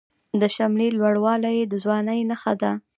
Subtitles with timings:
[0.41, 2.71] د شملې لوړوالی د ځوانۍ نښه ده.